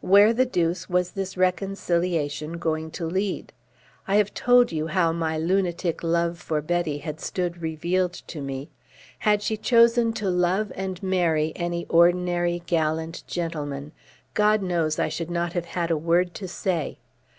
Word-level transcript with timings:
Where 0.00 0.32
the 0.32 0.46
deuce 0.46 0.88
was 0.88 1.10
this 1.10 1.36
reconciliation 1.36 2.56
going 2.56 2.90
to 2.92 3.04
lead? 3.04 3.52
I 4.08 4.16
have 4.16 4.32
told 4.32 4.72
you 4.72 4.86
how 4.86 5.12
my 5.12 5.36
lunatic 5.36 6.02
love 6.02 6.38
for 6.38 6.62
Betty 6.62 6.96
had 6.96 7.20
stood 7.20 7.60
revealed 7.60 8.14
to 8.14 8.40
me. 8.40 8.70
Had 9.18 9.42
she 9.42 9.58
chosen 9.58 10.14
to 10.14 10.30
love 10.30 10.72
and 10.76 11.02
marry 11.02 11.52
any 11.56 11.84
ordinary 11.90 12.62
gallant 12.64 13.22
gentleman, 13.26 13.92
God 14.32 14.62
knows 14.62 14.98
I 14.98 15.10
should 15.10 15.30
not 15.30 15.52
have 15.52 15.66
had 15.66 15.90
a 15.90 15.98
word 15.98 16.32
to 16.36 16.48
say. 16.48 16.96